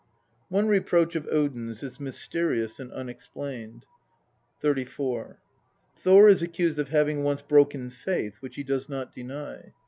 One 0.49 0.67
reproach 0.67 1.15
of 1.15 1.27
Odin's 1.27 1.83
is 1.83 1.99
mysterious 1.99 2.79
and 2.79 2.91
unexplained 2.91 3.85
(34). 4.59 5.37
Thor 5.95 6.27
is 6.27 6.41
accused 6.41 6.79
of 6.79 6.89
having 6.89 7.21
once 7.21 7.43
broken 7.43 7.91
faith, 7.91 8.37
which 8.41 8.55
he 8.55 8.63
does 8.63 8.89
not 8.89 9.13
deny. 9.13 9.73